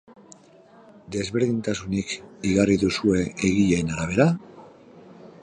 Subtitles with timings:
[1.15, 2.15] Desberdintasunik
[2.53, 4.31] igarri duzue egileen arabera?